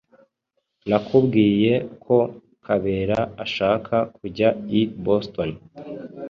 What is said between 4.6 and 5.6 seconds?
i Boston.